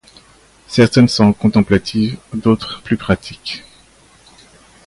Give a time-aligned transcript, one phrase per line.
[0.67, 3.63] Certaines sont contemplatives, d'autres plus pratiques.